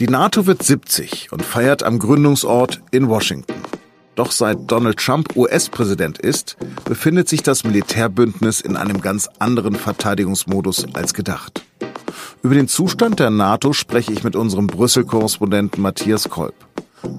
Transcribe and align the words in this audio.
Die 0.00 0.06
NATO 0.06 0.46
wird 0.46 0.62
70 0.62 1.32
und 1.32 1.44
feiert 1.44 1.82
am 1.82 1.98
Gründungsort 1.98 2.80
in 2.92 3.08
Washington. 3.08 3.54
Doch 4.14 4.30
seit 4.30 4.70
Donald 4.70 4.96
Trump 4.98 5.34
US-Präsident 5.34 6.18
ist, 6.18 6.56
befindet 6.84 7.28
sich 7.28 7.42
das 7.42 7.64
Militärbündnis 7.64 8.60
in 8.60 8.76
einem 8.76 9.00
ganz 9.00 9.28
anderen 9.40 9.74
Verteidigungsmodus 9.74 10.86
als 10.94 11.14
gedacht. 11.14 11.64
Über 12.44 12.54
den 12.54 12.68
Zustand 12.68 13.18
der 13.18 13.30
NATO 13.30 13.72
spreche 13.72 14.12
ich 14.12 14.22
mit 14.22 14.36
unserem 14.36 14.68
Brüssel-Korrespondenten 14.68 15.82
Matthias 15.82 16.28
Kolb. 16.28 16.54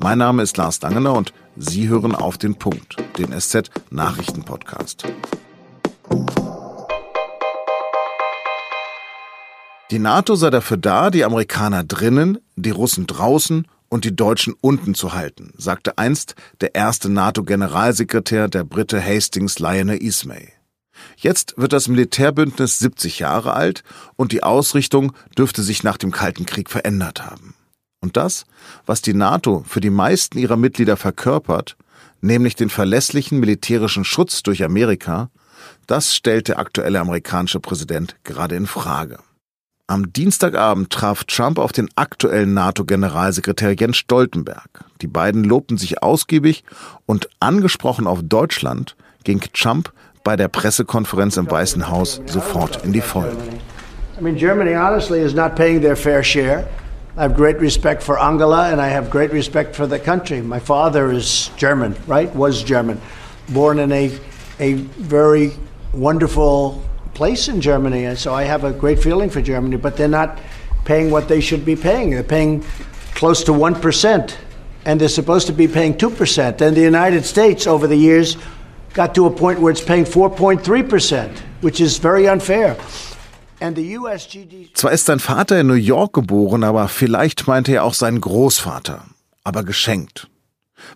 Mein 0.02 0.20
Name 0.20 0.44
ist 0.44 0.56
Lars 0.56 0.80
Dangener 0.80 1.14
und 1.16 1.34
Sie 1.58 1.90
hören 1.90 2.16
auf 2.16 2.38
den 2.38 2.56
Punkt, 2.56 2.96
den 3.18 3.38
SZ-Nachrichten-Podcast. 3.38 5.04
Die 9.92 9.98
NATO 9.98 10.36
sei 10.36 10.52
dafür 10.52 10.78
da, 10.78 11.10
die 11.10 11.26
Amerikaner 11.26 11.84
drinnen, 11.84 12.38
die 12.56 12.70
Russen 12.70 13.08
draußen 13.08 13.66
und 13.90 14.06
die 14.06 14.16
Deutschen 14.16 14.54
unten 14.62 14.94
zu 14.94 15.14
halten, 15.14 15.52
sagte 15.58 15.98
einst 15.98 16.36
der 16.62 16.76
erste 16.76 17.10
NATO-Generalsekretär 17.10 18.50
der 18.50 18.64
Brite 18.66 19.04
Hastings 19.04 19.58
Lionel 19.58 19.98
Ismay. 19.98 20.50
Jetzt 21.18 21.56
wird 21.58 21.74
das 21.74 21.88
Militärbündnis 21.88 22.78
70 22.78 23.18
Jahre 23.18 23.54
alt 23.54 23.84
und 24.16 24.32
die 24.32 24.44
Ausrichtung 24.44 25.14
dürfte 25.36 25.64
sich 25.64 25.82
nach 25.82 25.98
dem 25.98 26.12
Kalten 26.12 26.46
Krieg 26.46 26.70
verändert 26.70 27.26
haben. 27.26 27.56
Und 28.00 28.16
das, 28.16 28.46
was 28.86 29.02
die 29.02 29.16
NATO 29.16 29.64
für 29.68 29.82
die 29.82 29.90
meisten 29.90 30.38
ihrer 30.38 30.58
Mitglieder 30.58 30.98
verkörpert, 30.98 31.78
nämlich 32.22 32.56
den 32.56 32.70
verlässlichen 32.70 33.40
militärischen 33.40 34.06
Schutz 34.06 34.44
durch 34.44 34.64
Amerika, 34.64 35.32
das 35.88 36.14
stellt 36.14 36.48
der 36.48 36.60
aktuelle 36.60 37.00
amerikanische 37.00 37.60
Präsident 37.60 38.16
gerade 38.24 38.56
in 38.56 38.68
Frage. 38.68 39.20
Am 39.90 40.14
Dienstagabend 40.14 40.92
traf 40.92 41.24
Trump 41.24 41.58
auf 41.58 41.72
den 41.72 41.90
aktuellen 41.96 42.54
NATO-Generalsekretär 42.54 43.74
Jens 43.74 43.98
Stoltenberg. 43.98 44.86
Die 45.02 45.08
beiden 45.08 45.44
lobten 45.44 45.80
sich 45.80 46.04
ausgiebig 46.04 46.64
und 47.08 47.28
angesprochen 47.40 48.06
auf 48.06 48.20
Deutschland 48.22 48.96
ging 49.24 49.42
Trump 49.52 49.92
bei 50.24 50.36
der 50.36 50.48
Pressekonferenz 50.48 51.38
im 51.38 51.50
Weißen 51.50 51.90
Haus 51.90 52.22
sofort 52.28 52.86
in 52.86 52.94
die 52.94 53.02
Vollen. 53.02 53.36
I 54.20 54.22
mean, 54.22 54.36
Germany 54.36 54.76
honestly 54.76 55.22
is 55.22 55.34
not 55.34 55.56
paying 55.56 55.82
their 55.82 55.96
fair 55.96 56.24
share. 56.24 56.68
I 57.18 57.22
have 57.22 57.34
great 57.34 57.60
respect 57.60 58.04
for 58.04 58.22
Angela 58.22 58.72
and 58.72 58.80
I 58.80 58.94
have 58.94 59.10
great 59.10 59.34
respect 59.34 59.76
for 59.76 59.90
the 59.90 59.98
country. 59.98 60.40
My 60.40 60.60
father 60.60 61.12
is 61.12 61.50
German, 61.58 61.96
right? 62.06 62.32
Was 62.36 62.64
German. 62.64 63.02
Born 63.48 63.80
in 63.80 63.92
a, 63.92 64.12
a 64.60 64.74
very 65.00 65.54
wonderful 65.94 66.80
place 67.14 67.48
in 67.48 67.62
Germany, 67.62 68.16
so 68.16 68.34
I 68.34 68.44
have 68.44 68.64
a 68.64 68.72
great 68.72 69.00
feeling 69.00 69.30
for 69.30 69.42
Germany, 69.42 69.78
but 69.78 69.98
they're 69.98 70.08
not 70.08 70.40
paying 70.86 71.12
what 71.12 71.28
they 71.28 71.42
should 71.42 71.66
be 71.66 71.76
paying. 71.76 72.12
They're 72.12 72.24
paying 72.24 72.64
close 73.16 73.44
to 73.46 73.52
1%, 73.52 74.34
and 74.86 75.00
they're 75.00 75.10
supposed 75.10 75.48
to 75.48 75.54
be 75.54 75.68
paying 75.68 75.94
2%. 75.96 76.62
And 76.62 76.76
the 76.76 76.82
United 76.82 77.26
States, 77.26 77.68
over 77.68 77.88
the 77.88 77.98
years, 77.98 78.38
got 78.94 79.14
to 79.16 79.26
a 79.26 79.30
point 79.30 79.60
where 79.60 79.72
it's 79.72 79.84
paying 79.84 80.06
4.3%, 80.06 81.30
which 81.62 81.80
is 81.82 81.98
very 81.98 82.28
unfair. 82.28 82.76
Zwar 84.74 84.94
ist 84.94 85.06
sein 85.06 85.20
Vater 85.20 85.60
in 85.60 85.68
New 85.68 85.74
York 85.74 86.14
geboren, 86.14 86.64
aber 86.64 86.88
vielleicht 86.88 87.46
meinte 87.46 87.74
er 87.74 87.84
auch 87.84 87.94
seinen 87.94 88.22
Großvater. 88.22 89.04
Aber 89.44 89.64
geschenkt. 89.64 90.30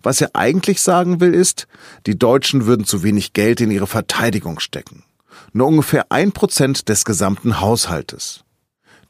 Was 0.01 0.21
er 0.21 0.29
eigentlich 0.33 0.81
sagen 0.81 1.19
will, 1.19 1.33
ist, 1.33 1.67
die 2.05 2.17
Deutschen 2.17 2.65
würden 2.65 2.85
zu 2.85 3.03
wenig 3.03 3.33
Geld 3.33 3.59
in 3.59 3.69
ihre 3.69 3.87
Verteidigung 3.87 4.61
stecken 4.61 5.03
nur 5.51 5.67
ungefähr 5.67 6.11
ein 6.11 6.31
Prozent 6.31 6.89
des 6.89 7.05
gesamten 7.05 7.61
Haushaltes. 7.61 8.43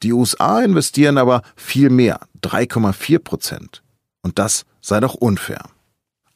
Die 0.04 0.14
USA 0.14 0.62
investieren 0.62 1.18
aber 1.18 1.42
viel 1.56 1.90
mehr, 1.90 2.20
3,4 2.44 3.20
Prozent. 3.20 3.84
Und 4.22 4.40
das 4.40 4.66
sei 4.82 5.00
doch 5.00 5.14
unfair. 5.14 5.64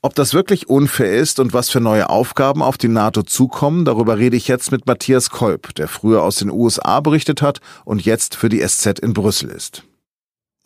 Ob 0.02 0.16
das 0.16 0.34
wirklich 0.34 0.70
unfair 0.70 1.18
ist 1.18 1.40
und 1.40 1.54
was 1.54 1.70
für 1.70 1.82
neue 1.82 2.10
Aufgaben 2.10 2.62
auf 2.62 2.78
die 2.78 2.88
NATO 2.88 3.24
zukommen, 3.24 3.84
darüber 3.84 4.18
rede 4.18 4.38
ich 4.38 4.48
jetzt 4.48 4.72
mit 4.72 4.86
Matthias 4.86 5.32
Kolb, 5.32 5.76
der 5.76 5.88
früher 5.88 6.24
aus 6.24 6.38
den 6.38 6.52
USA 6.52 7.00
berichtet 7.02 7.42
hat 7.42 7.60
und 7.84 8.06
jetzt 8.06 8.36
für 8.36 8.48
die 8.48 8.66
SZ 8.66 9.00
in 9.00 9.14
Brüssel 9.14 9.50
ist. 9.50 9.84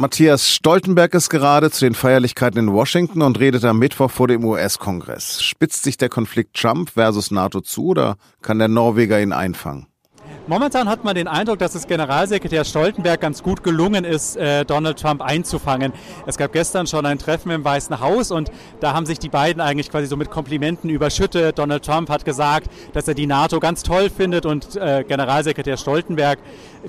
Matthias 0.02 0.50
Stoltenberg 0.50 1.14
ist 1.14 1.30
gerade 1.30 1.70
zu 1.70 1.86
den 1.86 1.94
Feierlichkeiten 1.94 2.58
in 2.58 2.74
Washington 2.74 3.22
und 3.22 3.40
redet 3.40 3.64
am 3.66 3.78
Mittwoch 3.78 4.10
vor 4.10 4.28
dem 4.28 4.44
US-Kongress. 4.44 5.44
Spitzt 5.44 5.84
sich 5.84 5.96
der 5.96 6.10
Konflikt 6.10 6.56
Trump 6.56 6.90
versus 6.90 7.30
NATO 7.30 7.62
zu 7.62 7.90
oder 7.90 8.18
kann 8.42 8.58
der 8.58 8.68
Norweger 8.68 9.22
ihn 9.22 9.32
einfangen? 9.32 9.86
Momentan 10.48 10.90
hat 10.90 11.04
man 11.04 11.14
den 11.14 11.28
Eindruck, 11.28 11.60
dass 11.60 11.76
es 11.76 11.86
Generalsekretär 11.86 12.66
Stoltenberg 12.66 13.22
ganz 13.22 13.44
gut 13.44 13.64
gelungen 13.64 14.04
ist, 14.04 14.36
äh, 14.38 14.66
Donald 14.66 15.00
Trump 15.00 15.22
einzufangen. 15.22 15.94
Es 16.26 16.36
gab 16.36 16.52
gestern 16.52 16.88
schon 16.88 17.06
ein 17.06 17.20
Treffen 17.20 17.52
im 17.52 17.64
Weißen 17.64 18.00
Haus 18.00 18.32
und 18.32 18.52
da 18.80 18.94
haben 18.94 19.06
sich 19.06 19.20
die 19.20 19.30
beiden 19.30 19.62
eigentlich 19.62 19.92
quasi 19.92 20.08
so 20.08 20.18
mit 20.18 20.32
Komplimenten 20.32 20.90
überschüttet. 20.90 21.60
Donald 21.60 21.86
Trump 21.86 22.10
hat 22.10 22.26
gesagt, 22.26 22.72
dass 22.94 23.08
er 23.08 23.14
die 23.14 23.28
NATO 23.28 23.60
ganz 23.60 23.84
toll 23.84 24.10
findet 24.10 24.48
und 24.48 24.76
äh, 24.78 25.04
Generalsekretär 25.08 25.78
Stoltenberg 25.78 26.40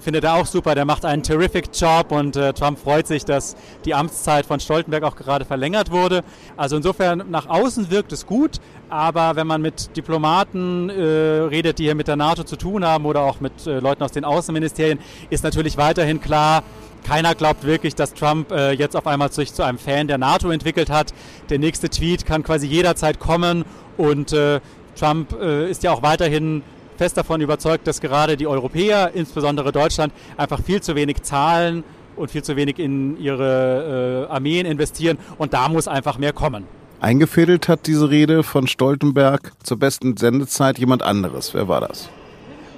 findet 0.01 0.25
er 0.25 0.35
auch 0.35 0.47
super. 0.47 0.75
Der 0.75 0.85
macht 0.85 1.05
einen 1.05 1.23
terrific 1.23 1.69
Job 1.73 2.13
und 2.13 2.37
äh, 2.37 2.53
Trump 2.53 2.79
freut 2.79 3.07
sich, 3.07 3.25
dass 3.25 3.57
die 3.85 3.95
Amtszeit 3.95 4.47
von 4.47 4.61
Stoltenberg 4.61 5.03
auch 5.05 5.17
gerade 5.17 5.45
verlängert 5.45 5.91
wurde. 5.91 6.23
Also 6.57 6.77
insofern 6.77 7.25
nach 7.31 7.49
außen 7.49 7.91
wirkt 7.91 8.13
es 8.13 8.27
gut, 8.27 8.61
aber 8.89 9.37
wenn 9.37 9.47
man 9.47 9.63
mit 9.63 9.97
Diplomaten 9.97 10.91
äh, 10.91 11.03
redet, 11.03 11.79
die 11.79 11.85
hier 11.85 11.95
mit 11.95 12.09
der 12.09 12.17
NATO 12.17 12.45
zu 12.45 12.57
tun 12.57 12.85
haben 12.85 13.07
oder 13.07 13.23
auch 13.23 13.41
mit 13.41 13.67
äh, 13.67 13.81
Leuten 13.81 14.03
aus 14.03 14.13
den 14.13 14.25
Außenministerien, 14.25 14.99
ist 15.31 15.45
natürlich 15.45 15.77
weiterhin 15.77 16.21
klar, 16.21 16.63
keiner 17.05 17.35
glaubt 17.35 17.65
wirklich, 17.65 17.95
dass 17.95 18.15
Trump 18.15 18.53
äh, 18.53 18.73
jetzt 18.73 18.97
auf 18.97 19.07
einmal 19.07 19.33
sich 19.33 19.53
zu 19.53 19.63
einem 19.63 19.79
Fan 19.79 20.07
der 20.07 20.19
NATO 20.19 20.51
entwickelt 20.51 20.89
hat. 20.89 21.13
Der 21.51 21.59
nächste 21.59 21.89
Tweet 21.89 22.27
kann 22.27 22.43
quasi 22.43 22.67
jederzeit 22.67 23.19
kommen 23.19 23.65
und 23.97 24.33
äh, 24.33 24.61
Trump 24.95 25.33
äh, 25.41 25.71
ist 25.71 25.83
ja 25.83 25.93
auch 25.93 26.03
weiterhin 26.03 26.63
fest 27.03 27.17
davon 27.17 27.41
überzeugt, 27.41 27.89
dass 27.89 28.01
gerade 28.01 28.37
die 28.37 28.47
Europäer, 28.47 29.11
insbesondere 29.13 29.73
Deutschland, 29.73 30.13
einfach 30.37 30.63
viel 30.63 30.81
zu 30.81 30.95
wenig 30.95 31.23
zahlen 31.23 31.83
und 32.15 32.31
viel 32.31 32.45
zu 32.45 32.55
wenig 32.55 32.79
in 32.79 33.19
ihre 33.19 34.29
äh, 34.29 34.33
Armeen 34.33 34.67
investieren 34.67 35.19
und 35.37 35.53
da 35.53 35.69
muss 35.69 35.89
einfach 35.89 36.17
mehr 36.17 36.33
kommen. 36.33 36.63
Eingefädelt 37.01 37.67
hat 37.67 37.89
diese 37.89 38.09
Rede 38.09 38.45
von 38.45 38.69
Stoltenberg 38.69 39.51
zur 39.65 39.81
besten 39.81 40.17
Sendezeit 40.17 40.79
jemand 40.79 41.03
anderes. 41.03 41.55
Wer 41.55 41.67
war 41.67 41.81
das? 41.81 42.09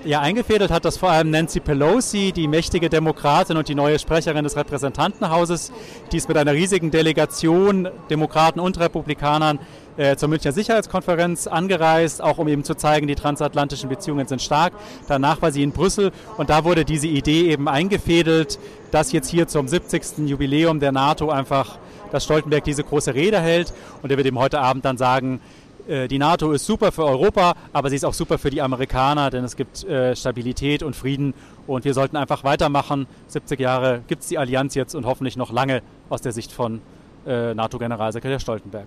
Ja, 0.07 0.21
eingefädelt 0.21 0.71
hat 0.71 0.85
das 0.85 0.99
vor 0.99 1.11
allem 1.11 1.31
Nancy 1.31 1.61
Pelosi, 1.61 2.33
die 2.33 2.47
mächtige 2.47 2.91
Demokratin 2.91 3.57
und 3.57 3.69
die 3.69 3.75
neue 3.75 3.99
Sprecherin 3.99 4.45
des 4.45 4.55
Repräsentantenhauses, 4.55 5.73
die 6.13 6.19
ist 6.19 6.29
mit 6.29 6.37
einer 6.37 6.53
riesigen 6.53 6.91
Delegation 6.91 7.89
Demokraten 8.11 8.61
und 8.61 8.79
Republikanern 8.79 9.59
äh, 9.97 10.17
zur 10.17 10.29
Münchner 10.29 10.53
Sicherheitskonferenz 10.53 11.47
angereist, 11.47 12.21
auch 12.21 12.37
um 12.37 12.49
eben 12.49 12.65
zu 12.65 12.75
zeigen, 12.75 13.07
die 13.07 13.15
transatlantischen 13.15 13.89
Beziehungen 13.89 14.27
sind 14.27 14.43
stark. 14.43 14.75
Danach 15.09 15.41
war 15.41 15.53
sie 15.53 15.63
in 15.63 15.73
Brüssel 15.73 16.13
und 16.37 16.51
da 16.51 16.65
wurde 16.65 16.85
diese 16.85 17.07
Idee 17.07 17.51
eben 17.51 17.67
eingefädelt, 17.67 18.59
dass 18.91 19.11
jetzt 19.11 19.31
hier 19.31 19.49
zum 19.49 19.69
70. 19.69 20.29
Jubiläum 20.29 20.81
der 20.81 20.93
NATO 20.93 21.31
einfach, 21.31 21.79
dass 22.13 22.25
Stoltenberg 22.25 22.65
diese 22.65 22.85
große 22.85 23.15
Rede 23.15 23.41
hält 23.41 23.73
und 24.03 24.11
er 24.11 24.19
wird 24.19 24.27
eben 24.27 24.39
heute 24.39 24.61
Abend 24.61 24.85
dann 24.85 24.99
sagen, 24.99 25.41
die 25.87 26.19
NATO 26.19 26.53
ist 26.53 26.65
super 26.67 26.93
für 26.93 27.05
Europa, 27.05 27.55
aber 27.73 27.91
sie 27.91 27.97
ist 27.97 28.05
auch 28.05 28.15
super 28.15 28.39
für 28.39 28.51
die 28.51 28.63
Amerikaner, 28.63 29.31
denn 29.31 29.45
es 29.45 29.57
gibt 29.57 29.85
äh, 29.85 30.17
Stabilität 30.17 30.83
und 30.83 30.97
Frieden 30.97 31.35
und 31.67 31.85
wir 31.85 31.95
sollten 31.95 32.17
einfach 32.17 32.45
weitermachen. 32.45 33.07
70 33.29 33.61
Jahre 33.61 34.03
gibt 34.09 34.23
es 34.23 34.29
die 34.29 34.39
Allianz 34.39 34.75
jetzt 34.75 34.95
und 34.95 35.07
hoffentlich 35.07 35.37
noch 35.37 35.53
lange 35.53 35.83
aus 36.09 36.21
der 36.23 36.33
Sicht 36.33 36.53
von 36.53 36.81
äh, 37.27 37.55
NATO-Generalsekretär 37.55 38.41
Stoltenberg. 38.41 38.87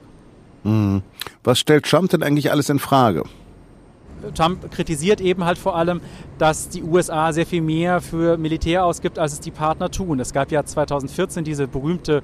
Mhm. 0.63 1.03
Was 1.43 1.59
stellt 1.59 1.85
Trump 1.85 2.09
denn 2.09 2.23
eigentlich 2.23 2.51
alles 2.51 2.69
in 2.69 2.79
Frage? 2.79 3.23
Trump 4.33 4.71
kritisiert 4.71 5.21
eben 5.21 5.45
halt 5.45 5.57
vor 5.57 5.75
allem, 5.75 6.01
dass 6.39 6.69
die 6.69 6.81
USA 6.81 7.31
sehr 7.33 7.45
viel 7.45 7.61
mehr 7.61 8.01
für 8.01 8.38
Militär 8.38 8.83
ausgibt, 8.83 9.19
als 9.19 9.33
es 9.33 9.39
die 9.39 9.51
Partner 9.51 9.91
tun. 9.91 10.19
Es 10.19 10.33
gab 10.33 10.51
ja 10.51 10.63
2014 10.63 11.43
diese 11.43 11.67
berühmte 11.67 12.23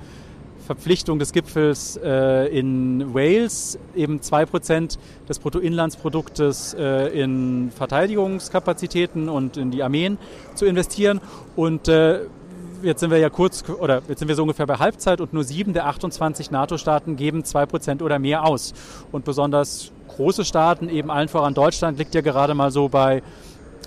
Verpflichtung 0.66 1.20
des 1.20 1.32
Gipfels 1.32 1.98
äh, 1.98 2.48
in 2.48 3.14
Wales, 3.14 3.78
eben 3.96 4.20
2% 4.20 4.98
des 5.28 5.40
Bruttoinlandsproduktes 5.40 6.74
äh, 6.74 7.22
in 7.22 7.72
Verteidigungskapazitäten 7.72 9.30
und 9.30 9.58
in 9.58 9.72
die 9.72 9.84
Armeen 9.84 10.18
zu 10.56 10.66
investieren. 10.66 11.22
Und 11.56 11.88
äh, 11.88 12.22
jetzt 12.82 13.00
sind 13.02 13.12
wir 13.12 13.18
ja 13.18 13.30
kurz, 13.30 13.64
oder 13.70 14.02
jetzt 14.08 14.20
sind 14.20 14.28
wir 14.28 14.36
so 14.36 14.44
ungefähr 14.44 14.66
bei 14.66 14.76
Halbzeit 14.76 15.22
und 15.22 15.34
nur 15.34 15.44
sieben 15.44 15.74
der 15.74 15.88
28 15.88 16.52
NATO-Staaten 16.52 17.16
geben 17.16 17.42
2% 17.44 18.02
oder 18.02 18.20
mehr 18.20 18.46
aus. 18.46 18.74
Und 19.12 19.26
besonders 19.26 19.92
große 20.08 20.46
Staaten, 20.46 20.90
eben 20.90 21.10
allen 21.10 21.28
voran 21.28 21.54
Deutschland, 21.54 21.98
liegt 21.98 22.16
ja 22.16 22.22
gerade 22.22 22.54
mal 22.54 22.72
so 22.72 22.90
bei 22.90 23.24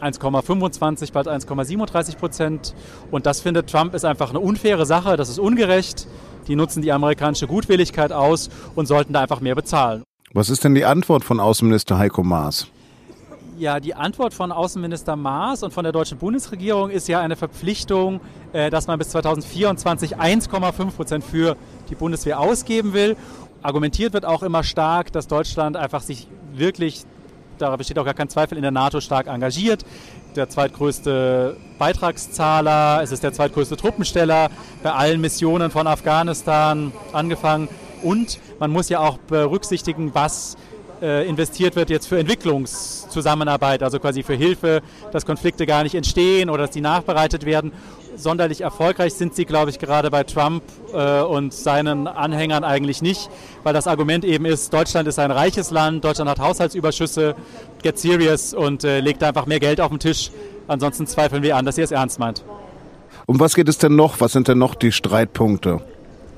1,25, 0.02 1.12
bald 1.12 1.28
1,37 1.28 2.16
Prozent. 2.16 2.74
Und 3.10 3.26
das 3.26 3.40
findet 3.40 3.70
Trump 3.70 3.94
ist 3.94 4.04
einfach 4.04 4.30
eine 4.30 4.40
unfaire 4.40 4.86
Sache, 4.86 5.16
das 5.16 5.28
ist 5.28 5.38
ungerecht 5.38 6.06
die 6.48 6.56
nutzen 6.56 6.82
die 6.82 6.92
amerikanische 6.92 7.46
Gutwilligkeit 7.46 8.12
aus 8.12 8.48
und 8.74 8.86
sollten 8.86 9.12
da 9.12 9.22
einfach 9.22 9.40
mehr 9.40 9.54
bezahlen. 9.54 10.04
Was 10.32 10.50
ist 10.50 10.64
denn 10.64 10.74
die 10.74 10.84
Antwort 10.84 11.24
von 11.24 11.40
Außenminister 11.40 11.98
Heiko 11.98 12.22
Maas? 12.22 12.68
Ja, 13.58 13.80
die 13.80 13.94
Antwort 13.94 14.34
von 14.34 14.52
Außenminister 14.52 15.16
Maas 15.16 15.62
und 15.62 15.72
von 15.72 15.82
der 15.82 15.92
deutschen 15.92 16.18
Bundesregierung 16.18 16.90
ist 16.90 17.08
ja 17.08 17.20
eine 17.20 17.36
Verpflichtung, 17.36 18.20
äh, 18.52 18.68
dass 18.68 18.86
man 18.86 18.98
bis 18.98 19.08
2024 19.10 20.18
1,5 20.18 20.90
Prozent 20.90 21.24
für 21.24 21.56
die 21.88 21.94
Bundeswehr 21.94 22.38
ausgeben 22.38 22.92
will. 22.92 23.16
Argumentiert 23.62 24.12
wird 24.12 24.26
auch 24.26 24.42
immer 24.42 24.62
stark, 24.62 25.10
dass 25.12 25.26
Deutschland 25.26 25.76
einfach 25.76 26.02
sich 26.02 26.28
wirklich, 26.52 27.04
da 27.58 27.74
besteht 27.76 27.98
auch 27.98 28.04
gar 28.04 28.14
kein 28.14 28.28
Zweifel, 28.28 28.56
in 28.56 28.62
der 28.62 28.70
NATO 28.70 29.00
stark 29.00 29.26
engagiert. 29.26 29.84
Der 30.34 30.48
zweitgrößte 30.48 31.56
Beitragszahler, 31.78 33.00
es 33.02 33.12
ist 33.12 33.22
der 33.22 33.32
zweitgrößte 33.32 33.76
Truppensteller 33.76 34.50
bei 34.82 34.92
allen 34.92 35.20
Missionen 35.20 35.70
von 35.70 35.86
Afghanistan 35.86 36.92
angefangen. 37.12 37.68
Und 38.02 38.38
man 38.58 38.70
muss 38.70 38.88
ja 38.88 39.00
auch 39.00 39.18
berücksichtigen, 39.18 40.14
was 40.14 40.56
investiert 41.00 41.76
wird 41.76 41.90
jetzt 41.90 42.06
für 42.06 42.18
Entwicklungszusammenarbeit, 42.18 43.82
also 43.82 43.98
quasi 43.98 44.22
für 44.22 44.34
Hilfe, 44.34 44.82
dass 45.12 45.26
Konflikte 45.26 45.66
gar 45.66 45.82
nicht 45.82 45.94
entstehen 45.94 46.48
oder 46.48 46.64
dass 46.64 46.70
die 46.70 46.80
nachbereitet 46.80 47.44
werden. 47.44 47.72
Sonderlich 48.16 48.62
erfolgreich 48.62 49.12
sind 49.12 49.34
sie, 49.34 49.44
glaube 49.44 49.70
ich, 49.70 49.78
gerade 49.78 50.10
bei 50.10 50.24
Trump 50.24 50.62
äh, 50.94 51.20
und 51.20 51.52
seinen 51.52 52.06
Anhängern 52.06 52.64
eigentlich 52.64 53.02
nicht, 53.02 53.28
weil 53.62 53.74
das 53.74 53.86
Argument 53.86 54.24
eben 54.24 54.46
ist, 54.46 54.72
Deutschland 54.72 55.06
ist 55.06 55.18
ein 55.18 55.30
reiches 55.30 55.70
Land, 55.70 56.02
Deutschland 56.02 56.30
hat 56.30 56.38
Haushaltsüberschüsse, 56.38 57.34
get 57.82 57.98
serious 57.98 58.54
und 58.54 58.84
äh, 58.84 59.00
legt 59.00 59.22
einfach 59.22 59.44
mehr 59.44 59.60
Geld 59.60 59.82
auf 59.82 59.90
den 59.90 59.98
Tisch. 59.98 60.30
Ansonsten 60.66 61.06
zweifeln 61.06 61.42
wir 61.42 61.56
an, 61.56 61.66
dass 61.66 61.76
ihr 61.76 61.84
es 61.84 61.90
ernst 61.90 62.18
meint. 62.18 62.42
Um 63.26 63.38
was 63.38 63.54
geht 63.54 63.68
es 63.68 63.76
denn 63.76 63.96
noch? 63.96 64.20
Was 64.20 64.32
sind 64.32 64.48
denn 64.48 64.58
noch 64.58 64.74
die 64.74 64.92
Streitpunkte? 64.92 65.82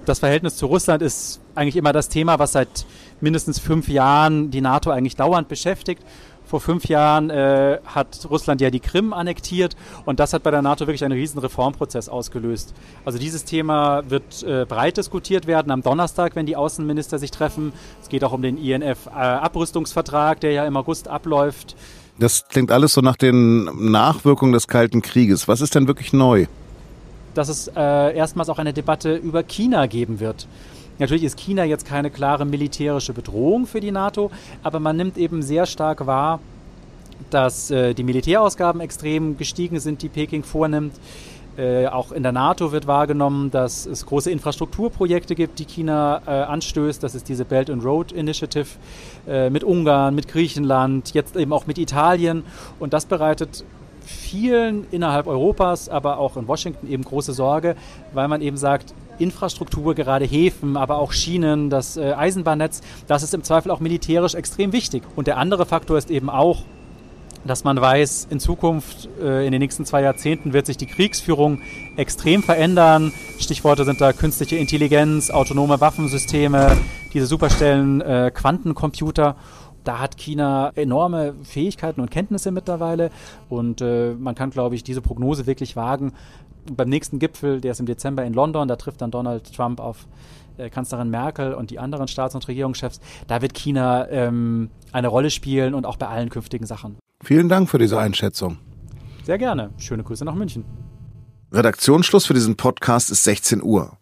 Das 0.05 0.19
Verhältnis 0.19 0.57
zu 0.57 0.67
Russland 0.67 1.03
ist 1.03 1.39
eigentlich 1.55 1.77
immer 1.77 1.93
das 1.93 2.09
Thema, 2.09 2.39
was 2.39 2.53
seit 2.53 2.87
mindestens 3.21 3.59
fünf 3.59 3.89
Jahren 3.89 4.51
die 4.51 4.61
NATO 4.61 4.91
eigentlich 4.91 5.17
dauernd 5.17 5.49
beschäftigt. 5.49 6.03
Vor 6.49 6.61
fünf 6.63 6.87
Jahren 6.87 7.29
äh, 7.29 7.79
hat 7.85 8.27
Russland 8.31 8.63
ja 8.63 8.71
die 8.71 8.81
Krim 8.81 9.13
annektiert 9.13 9.77
und 10.07 10.19
das 10.19 10.33
hat 10.33 10.43
bei 10.43 10.51
der 10.51 10.63
NATO 10.63 10.87
wirklich 10.87 11.05
einen 11.05 11.13
riesen 11.13 11.39
Reformprozess 11.39 12.09
ausgelöst. 12.09 12.73
Also 13.05 13.19
dieses 13.19 13.45
Thema 13.45 14.09
wird 14.09 14.43
äh, 14.45 14.65
breit 14.67 14.97
diskutiert 14.97 15.47
werden 15.47 15.71
am 15.71 15.83
Donnerstag, 15.83 16.37
wenn 16.37 16.47
die 16.47 16.57
Außenminister 16.57 17.19
sich 17.19 17.33
treffen. 17.33 17.75
Es 18.01 18.09
geht 18.09 18.25
auch 18.25 18.33
um 18.33 18.41
den 18.41 18.57
INF-Abrüstungsvertrag, 18.57 20.41
der 20.41 20.53
ja 20.53 20.65
im 20.65 20.75
August 20.79 21.07
abläuft. 21.09 21.77
Das 22.19 22.49
klingt 22.49 22.73
alles 22.73 22.95
so 22.95 23.03
nach 23.03 23.17
den 23.17 23.65
Nachwirkungen 23.91 24.53
des 24.53 24.69
Kalten 24.69 25.03
Krieges. 25.03 25.49
Was 25.49 25.61
ist 25.61 25.75
denn 25.75 25.87
wirklich 25.87 26.15
neu? 26.15 26.47
Dass 27.35 27.51
es 27.51 27.69
äh, 27.69 28.17
erstmals 28.17 28.49
auch 28.49 28.59
eine 28.59 28.73
Debatte 28.73 29.17
über 29.17 29.43
China 29.43 29.85
geben 29.85 30.19
wird. 30.19 30.49
Natürlich 30.99 31.25
ist 31.25 31.39
China 31.39 31.65
jetzt 31.65 31.87
keine 31.87 32.11
klare 32.11 32.45
militärische 32.45 33.13
Bedrohung 33.13 33.67
für 33.67 33.81
die 33.81 33.93
NATO, 33.93 34.31
aber 34.63 34.81
man 34.81 34.97
nimmt 34.97 35.17
eben 35.17 35.43
sehr 35.43 35.67
stark 35.67 36.07
wahr, 36.07 36.41
dass 37.31 37.71
äh, 37.71 37.95
die 37.95 38.03
Militärausgaben 38.03 38.81
extrem 38.81 39.37
gestiegen 39.37 39.81
sind, 39.81 40.03
die 40.03 40.09
Peking 40.09 40.43
vornimmt. 40.43 40.95
Äh, 41.57 41.89
auch 41.89 42.13
in 42.13 42.23
der 42.23 42.31
NATO 42.31 42.71
wird 42.71 42.87
wahrgenommen, 42.87 43.51
dass 43.51 43.85
es 43.85 44.07
große 44.07 44.31
Infrastrukturprojekte 44.31 45.35
gibt, 45.35 45.59
die 45.59 45.65
China 45.65 46.23
äh, 46.25 46.31
anstößt. 46.31 47.03
Das 47.03 47.17
ist 47.17 47.29
diese 47.29 47.45
Belt 47.45 47.69
and 47.69 47.85
Road 47.85 48.13
Initiative 48.13 48.69
äh, 49.27 49.51
mit 49.51 49.65
Ungarn, 49.65 50.15
mit 50.15 50.29
Griechenland, 50.29 51.15
jetzt 51.15 51.37
eben 51.37 51.53
auch 51.53 51.67
mit 51.67 51.79
Italien. 51.79 52.45
Und 52.79 52.93
das 52.93 53.07
bereitet 53.07 53.65
vielen 54.05 54.87
innerhalb 54.93 55.27
Europas, 55.27 55.89
aber 55.89 56.19
auch 56.19 56.37
in 56.37 56.47
Washington 56.47 56.89
eben 56.89 57.03
große 57.03 57.33
Sorge, 57.33 57.75
weil 58.13 58.29
man 58.29 58.41
eben 58.41 58.57
sagt, 58.57 58.95
Infrastruktur, 59.19 59.95
gerade 59.95 60.25
Häfen, 60.25 60.77
aber 60.77 60.99
auch 60.99 61.13
Schienen, 61.13 61.71
das 61.71 61.97
äh, 61.97 62.13
Eisenbahnnetz, 62.13 62.81
das 63.07 63.23
ist 63.23 63.35
im 63.35 63.43
Zweifel 63.43 63.71
auch 63.71 63.81
militärisch 63.81 64.35
extrem 64.35 64.73
wichtig. 64.73 65.03
Und 65.17 65.27
der 65.27 65.37
andere 65.37 65.67
Faktor 65.67 65.99
ist 65.99 66.11
eben 66.11 66.31
auch, 66.31 66.63
dass 67.45 67.65
man 67.65 67.81
weiß, 67.81 68.29
in 68.31 68.41
Zukunft, 68.41 69.09
äh, 69.21 69.47
in 69.47 69.53
den 69.53 69.61
nächsten 69.61 69.85
zwei 69.85 70.03
Jahrzehnten 70.03 70.53
wird 70.53 70.67
sich 70.67 70.77
die 70.77 70.87
Kriegsführung 70.87 71.61
extrem 71.97 72.43
verändern. 72.43 73.13
Stichworte 73.39 73.85
sind 73.85 74.01
da 74.01 74.13
künstliche 74.13 74.57
Intelligenz, 74.57 75.31
autonome 75.31 75.81
Waffensysteme, 75.81 76.77
diese 77.15 77.27
Superstellen, 77.27 78.01
äh, 78.01 78.31
Quantencomputer. 78.35 79.37
Da 79.85 80.01
hat 80.01 80.19
China 80.19 80.73
enorme 80.75 81.35
Fähigkeiten 81.45 82.01
und 82.01 82.11
Kenntnisse 82.11 82.51
mittlerweile 82.51 83.11
und 83.49 83.81
man 83.81 84.35
kann, 84.35 84.51
glaube 84.51 84.75
ich, 84.75 84.83
diese 84.83 85.01
Prognose 85.01 85.47
wirklich 85.47 85.77
wagen, 85.77 86.13
beim 86.77 86.89
nächsten 86.89 87.19
Gipfel, 87.19 87.61
der 87.61 87.73
ist 87.73 87.81
im 87.81 87.87
Dezember 87.87 88.25
in 88.25 88.33
London, 88.35 88.69
da 88.69 88.77
trifft 88.77 89.01
dann 89.01 89.11
Donald 89.11 89.55
Trump 89.55 89.81
auf 89.81 90.07
äh, 90.59 90.71
Kanzlerin 90.71 91.11
Merkel 91.11 91.55
und 91.55 91.71
die 91.71 91.79
anderen 91.79 92.09
Staats- 92.09 92.35
und 92.35 92.47
Regierungschefs. 92.49 93.01
Da 93.27 93.43
wird 93.43 93.55
China 93.55 94.09
ähm, 94.09 94.71
eine 94.93 95.09
Rolle 95.09 95.31
spielen 95.31 95.75
und 95.75 95.87
auch 95.87 95.97
bei 95.97 96.09
allen 96.09 96.29
künftigen 96.29 96.67
Sachen. 96.67 96.97
Vielen 97.23 97.49
Dank 97.49 97.69
für 97.69 97.79
diese 97.79 97.99
Einschätzung. 97.99 98.59
Sehr 99.25 99.39
gerne. 99.39 99.71
Schöne 99.79 100.03
Grüße 100.03 100.25
nach 100.25 100.35
München. 100.35 100.65
Redaktionsschluss 101.53 102.27
für 102.27 102.35
diesen 102.35 102.57
Podcast 102.57 103.11
ist 103.11 103.25
16 103.25 103.63
Uhr. 103.63 103.97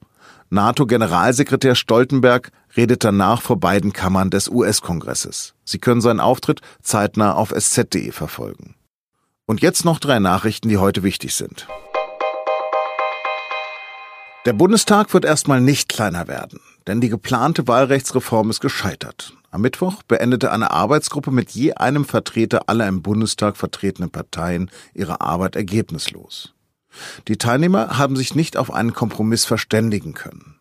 NATO-Generalsekretär 0.50 1.74
Stoltenberg 1.74 2.50
redet 2.76 3.02
danach 3.02 3.42
vor 3.42 3.58
beiden 3.58 3.92
Kammern 3.92 4.30
des 4.30 4.48
US-Kongresses. 4.48 5.54
Sie 5.64 5.78
können 5.78 6.00
seinen 6.00 6.20
Auftritt 6.20 6.60
zeitnah 6.82 7.34
auf 7.34 7.50
sz.de 7.50 8.12
verfolgen. 8.12 8.76
Und 9.46 9.62
jetzt 9.62 9.84
noch 9.84 9.98
drei 9.98 10.18
Nachrichten, 10.18 10.68
die 10.68 10.78
heute 10.78 11.02
wichtig 11.02 11.34
sind. 11.34 11.66
Der 14.46 14.52
Bundestag 14.52 15.12
wird 15.12 15.25
erstmal 15.25 15.60
nicht 15.60 15.88
kleiner 15.88 16.28
werden, 16.28 16.60
denn 16.87 17.00
die 17.00 17.08
geplante 17.08 17.66
Wahlrechtsreform 17.66 18.48
ist 18.48 18.60
gescheitert. 18.60 19.32
Am 19.50 19.60
Mittwoch 19.60 20.04
beendete 20.04 20.52
eine 20.52 20.70
Arbeitsgruppe 20.70 21.32
mit 21.32 21.50
je 21.50 21.72
einem 21.72 22.04
Vertreter 22.04 22.69
aller 22.69 22.87
im 22.87 23.02
Bundestag 23.02 23.56
vertretenen 23.56 24.10
Parteien 24.10 24.70
ihre 24.94 25.20
Arbeit 25.20 25.56
ergebnislos. 25.56 26.54
Die 27.26 27.38
Teilnehmer 27.38 27.98
haben 27.98 28.14
sich 28.14 28.37
nicht 28.37 28.56
auf 28.56 28.72
einen 28.72 28.93
Kompromiss 28.93 29.44
verständigen 29.44 30.14
können. 30.14 30.54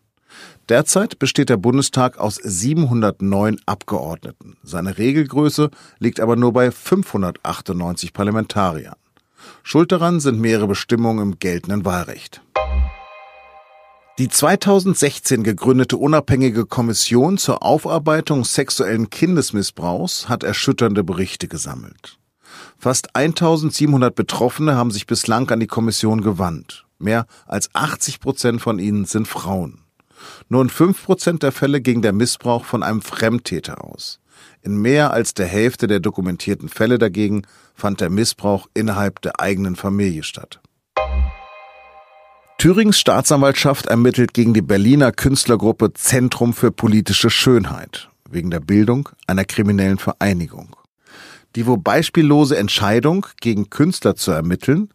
Derzeit 0.68 1.20
besteht 1.20 1.48
der 1.48 1.56
Bundestag 1.56 2.18
aus 2.18 2.40
709 2.42 3.60
Abgeordneten. 3.66 4.56
Seine 4.64 4.98
Regelgröße 4.98 5.70
liegt 6.00 6.18
aber 6.18 6.34
nur 6.34 6.52
bei 6.52 6.72
598 6.72 8.12
Parlamentariern. 8.12 8.96
Schuld 9.62 9.92
daran 9.92 10.18
sind 10.18 10.40
mehrere 10.40 10.66
Bestimmungen 10.66 11.22
im 11.22 11.38
geltenden 11.38 11.84
Wahlrecht. 11.84 12.42
Die 14.18 14.30
2016 14.30 15.42
gegründete 15.42 15.98
unabhängige 15.98 16.64
Kommission 16.64 17.36
zur 17.36 17.62
Aufarbeitung 17.62 18.46
sexuellen 18.46 19.10
Kindesmissbrauchs 19.10 20.26
hat 20.26 20.42
erschütternde 20.42 21.04
Berichte 21.04 21.48
gesammelt. 21.48 22.18
Fast 22.78 23.14
1700 23.14 24.14
Betroffene 24.14 24.74
haben 24.74 24.90
sich 24.90 25.06
bislang 25.06 25.50
an 25.50 25.60
die 25.60 25.66
Kommission 25.66 26.22
gewandt. 26.22 26.86
Mehr 26.98 27.26
als 27.44 27.68
80 27.74 28.20
Prozent 28.20 28.62
von 28.62 28.78
ihnen 28.78 29.04
sind 29.04 29.28
Frauen. 29.28 29.82
Nur 30.48 30.62
in 30.62 30.70
5 30.70 31.04
Prozent 31.04 31.42
der 31.42 31.52
Fälle 31.52 31.82
ging 31.82 32.00
der 32.00 32.14
Missbrauch 32.14 32.64
von 32.64 32.82
einem 32.82 33.02
Fremdtäter 33.02 33.84
aus. 33.84 34.18
In 34.62 34.78
mehr 34.80 35.12
als 35.12 35.34
der 35.34 35.46
Hälfte 35.46 35.88
der 35.88 36.00
dokumentierten 36.00 36.70
Fälle 36.70 36.96
dagegen 36.96 37.42
fand 37.74 38.00
der 38.00 38.08
Missbrauch 38.08 38.66
innerhalb 38.72 39.20
der 39.20 39.40
eigenen 39.40 39.76
Familie 39.76 40.22
statt. 40.22 40.60
Thürings 42.58 42.98
Staatsanwaltschaft 42.98 43.84
ermittelt 43.84 44.32
gegen 44.32 44.54
die 44.54 44.62
Berliner 44.62 45.12
Künstlergruppe 45.12 45.92
Zentrum 45.92 46.54
für 46.54 46.70
politische 46.72 47.28
Schönheit 47.28 48.08
wegen 48.30 48.50
der 48.50 48.60
Bildung 48.60 49.10
einer 49.26 49.44
kriminellen 49.44 49.98
Vereinigung. 49.98 50.74
Die 51.54 51.66
wohl 51.66 51.76
beispiellose 51.76 52.56
Entscheidung, 52.56 53.26
gegen 53.42 53.68
Künstler 53.68 54.16
zu 54.16 54.30
ermitteln, 54.30 54.88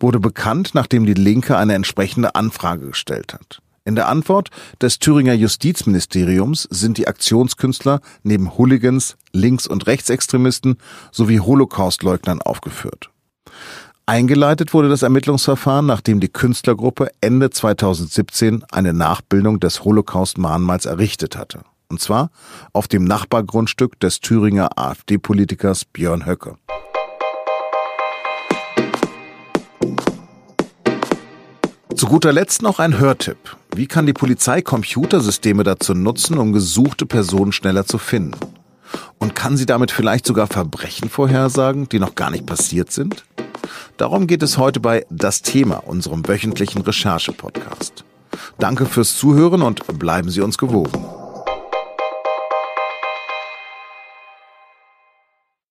wurde 0.00 0.18
bekannt, 0.18 0.74
nachdem 0.74 1.06
die 1.06 1.14
Linke 1.14 1.56
eine 1.56 1.74
entsprechende 1.74 2.34
Anfrage 2.34 2.88
gestellt 2.88 3.32
hat. 3.32 3.60
In 3.84 3.94
der 3.94 4.08
Antwort 4.08 4.50
des 4.82 4.98
Thüringer 4.98 5.34
Justizministeriums 5.34 6.66
sind 6.68 6.98
die 6.98 7.06
Aktionskünstler 7.06 8.00
neben 8.24 8.58
Hooligans, 8.58 9.16
Links- 9.32 9.68
und 9.68 9.86
Rechtsextremisten 9.86 10.78
sowie 11.12 11.38
Holocaustleugnern 11.38 12.42
aufgeführt. 12.42 13.10
Eingeleitet 14.06 14.74
wurde 14.74 14.90
das 14.90 15.00
Ermittlungsverfahren, 15.00 15.86
nachdem 15.86 16.20
die 16.20 16.28
Künstlergruppe 16.28 17.08
Ende 17.22 17.48
2017 17.48 18.62
eine 18.70 18.92
Nachbildung 18.92 19.60
des 19.60 19.82
Holocaust-Mahnmals 19.82 20.84
errichtet 20.84 21.38
hatte. 21.38 21.60
Und 21.88 22.02
zwar 22.02 22.30
auf 22.74 22.86
dem 22.86 23.04
Nachbargrundstück 23.04 23.98
des 24.00 24.20
Thüringer 24.20 24.78
AfD-Politikers 24.78 25.86
Björn 25.86 26.26
Höcke. 26.26 26.58
Zu 31.96 32.06
guter 32.06 32.34
Letzt 32.34 32.60
noch 32.60 32.80
ein 32.80 32.98
Hörtipp. 32.98 33.56
Wie 33.74 33.86
kann 33.86 34.04
die 34.04 34.12
Polizei 34.12 34.60
Computersysteme 34.60 35.62
dazu 35.62 35.94
nutzen, 35.94 36.36
um 36.36 36.52
gesuchte 36.52 37.06
Personen 37.06 37.52
schneller 37.52 37.86
zu 37.86 37.96
finden? 37.96 38.38
Und 39.18 39.34
kann 39.34 39.56
sie 39.56 39.64
damit 39.64 39.90
vielleicht 39.90 40.26
sogar 40.26 40.46
Verbrechen 40.46 41.08
vorhersagen, 41.08 41.88
die 41.88 42.00
noch 42.00 42.14
gar 42.14 42.30
nicht 42.30 42.44
passiert 42.44 42.92
sind? 42.92 43.24
Darum 43.96 44.26
geht 44.26 44.42
es 44.42 44.58
heute 44.58 44.80
bei 44.80 45.06
Das 45.10 45.42
Thema, 45.42 45.76
unserem 45.86 46.26
wöchentlichen 46.26 46.82
Recherche-Podcast. 46.82 48.04
Danke 48.58 48.86
fürs 48.86 49.16
Zuhören 49.16 49.62
und 49.62 49.98
bleiben 49.98 50.30
Sie 50.30 50.40
uns 50.40 50.58
gewogen. 50.58 51.04